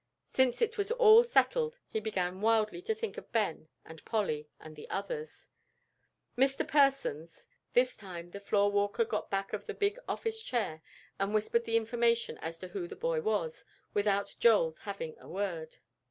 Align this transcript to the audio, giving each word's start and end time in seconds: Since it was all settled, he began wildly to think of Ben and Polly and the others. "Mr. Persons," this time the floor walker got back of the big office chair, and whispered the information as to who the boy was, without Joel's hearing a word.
Since 0.33 0.63
it 0.63 0.79
was 0.79 0.89
all 0.89 1.23
settled, 1.23 1.77
he 1.87 1.99
began 1.99 2.41
wildly 2.41 2.81
to 2.81 2.95
think 2.95 3.19
of 3.19 3.31
Ben 3.31 3.67
and 3.85 4.03
Polly 4.03 4.49
and 4.59 4.75
the 4.75 4.89
others. 4.89 5.47
"Mr. 6.35 6.67
Persons," 6.67 7.45
this 7.73 7.95
time 7.95 8.29
the 8.29 8.39
floor 8.39 8.71
walker 8.71 9.05
got 9.05 9.29
back 9.29 9.53
of 9.53 9.67
the 9.67 9.75
big 9.75 9.99
office 10.09 10.41
chair, 10.41 10.81
and 11.19 11.35
whispered 11.35 11.65
the 11.65 11.77
information 11.77 12.39
as 12.39 12.57
to 12.57 12.69
who 12.69 12.87
the 12.87 12.95
boy 12.95 13.21
was, 13.21 13.63
without 13.93 14.35
Joel's 14.39 14.79
hearing 14.85 15.15
a 15.19 15.29
word. 15.29 15.77